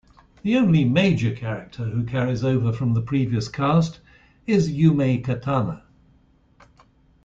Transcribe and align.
The 0.41 0.55
only 0.57 0.83
major 0.83 1.31
character 1.31 1.83
who 1.83 2.03
carries 2.05 2.43
over 2.43 2.73
from 2.73 2.95
the 2.95 3.03
previous 3.03 3.47
cast 3.47 3.99
is 4.47 4.67
Yumei 4.71 5.23
Katana. 5.23 5.83